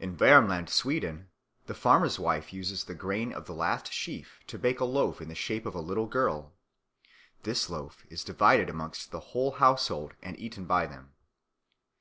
[0.00, 1.28] In Wermland, Sweden,
[1.66, 5.28] the farmer's wife uses the grain of the last sheaf to bake a loaf in
[5.28, 6.52] the shape of a little girl;
[7.44, 11.14] this loaf is divided amongst the whole household and eaten by them.